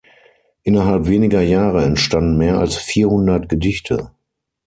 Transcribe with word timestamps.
Innerhalb 0.63 1.05
weniger 1.05 1.41
Jahre 1.41 1.85
entstanden 1.85 2.35
mehr 2.35 2.57
als 2.57 2.75
vierhundert 2.75 3.49
Gedichte. 3.49 4.09